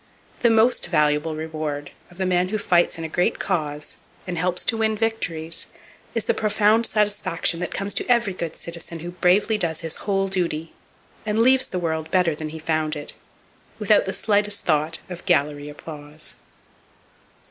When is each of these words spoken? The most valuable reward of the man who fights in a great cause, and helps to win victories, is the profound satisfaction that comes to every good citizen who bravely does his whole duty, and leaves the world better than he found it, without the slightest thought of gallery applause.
The 0.39 0.49
most 0.49 0.87
valuable 0.87 1.35
reward 1.35 1.91
of 2.09 2.17
the 2.17 2.25
man 2.25 2.47
who 2.49 2.57
fights 2.57 2.97
in 2.97 3.03
a 3.03 3.07
great 3.07 3.37
cause, 3.37 3.97
and 4.25 4.35
helps 4.35 4.65
to 4.65 4.77
win 4.77 4.97
victories, 4.97 5.67
is 6.15 6.25
the 6.25 6.33
profound 6.33 6.87
satisfaction 6.87 7.59
that 7.59 7.71
comes 7.75 7.93
to 7.93 8.07
every 8.07 8.33
good 8.33 8.55
citizen 8.55 9.01
who 9.01 9.11
bravely 9.11 9.59
does 9.59 9.81
his 9.81 9.97
whole 9.97 10.27
duty, 10.27 10.73
and 11.23 11.37
leaves 11.37 11.67
the 11.67 11.77
world 11.77 12.09
better 12.09 12.33
than 12.33 12.49
he 12.49 12.57
found 12.57 12.95
it, 12.95 13.13
without 13.77 14.05
the 14.05 14.11
slightest 14.13 14.65
thought 14.65 14.97
of 15.07 15.23
gallery 15.27 15.69
applause. 15.69 16.33